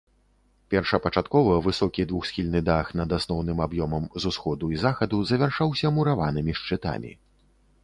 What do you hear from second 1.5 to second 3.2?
высокі двухсхільны дах над